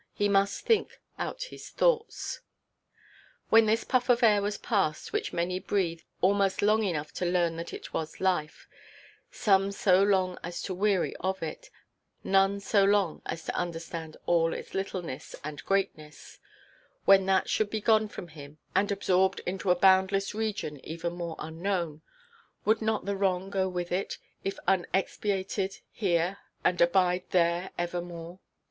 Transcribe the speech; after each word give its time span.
He 0.15 0.27
must 0.27 0.65
think 0.65 0.99
out 1.19 1.43
his 1.43 1.69
thoughts. 1.69 2.41
When 3.49 3.67
this 3.67 3.83
puff 3.83 4.09
of 4.09 4.23
air 4.23 4.41
was 4.41 4.57
past 4.57 5.13
which 5.13 5.31
many 5.31 5.59
breathe 5.59 6.01
almost 6.21 6.63
long 6.63 6.81
enough 6.81 7.13
to 7.13 7.25
learn 7.27 7.55
that 7.57 7.71
it 7.71 7.93
was 7.93 8.19
"life," 8.19 8.67
some 9.29 9.71
so 9.71 10.01
long 10.01 10.39
as 10.41 10.59
to 10.63 10.73
weary 10.73 11.15
of 11.17 11.43
it, 11.43 11.69
none 12.23 12.59
so 12.61 12.83
long 12.83 13.21
as 13.27 13.45
to 13.45 13.55
understand 13.55 14.17
all 14.25 14.55
its 14.55 14.73
littleness 14.73 15.35
and 15.43 15.63
greatness—when 15.65 17.27
that 17.27 17.47
should 17.47 17.69
be 17.69 17.79
gone 17.79 18.07
from 18.07 18.29
him, 18.29 18.57
and 18.73 18.91
absorbed 18.91 19.41
into 19.45 19.69
a 19.69 19.75
boundless 19.75 20.33
region 20.33 20.83
even 20.83 21.13
more 21.13 21.35
unknown, 21.37 22.01
would 22.65 22.81
not 22.81 23.05
the 23.05 23.15
wrong 23.15 23.51
go 23.51 23.69
with 23.69 23.91
it, 23.91 24.17
if 24.43 24.57
unexpiated 24.67 25.77
here, 25.91 26.39
and 26.63 26.81
abide 26.81 27.21
there 27.29 27.69
evermore? 27.77 28.39